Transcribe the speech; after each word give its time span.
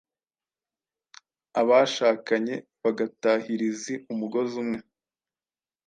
abashakanye 1.61 2.55
bagatahiriza 2.83 3.93
umugozi 4.11 4.53
umwe. 4.63 4.79